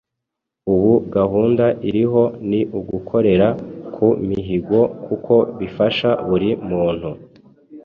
[0.73, 3.47] Ubu gahunda iriho ni ugukorera
[3.93, 7.09] ku mihigo kuko bifasha buri muntu